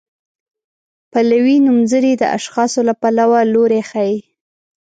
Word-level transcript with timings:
پلوي 1.11 1.57
نومځري 1.65 2.13
د 2.17 2.23
اشخاصو 2.37 2.79
له 2.87 2.93
پلوه 3.01 3.39
لوری 3.53 3.81
ښيي. 3.89 4.17